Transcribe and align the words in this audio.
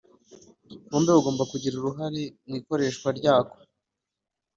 bombi 0.89 1.09
bagomba 1.15 1.43
kugira 1.51 1.75
uruhare 1.77 2.23
mu 2.45 2.53
ikoreshwa 2.59 3.09
ryako 3.17 3.57